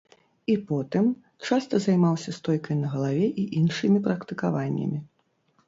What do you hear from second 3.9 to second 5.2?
практыкаваннямі.